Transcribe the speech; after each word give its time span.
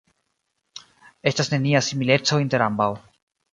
Estas 1.33 1.53
nenia 1.53 1.83
simileco 1.89 2.43
inter 2.47 2.67
ambaŭ. 2.71 2.91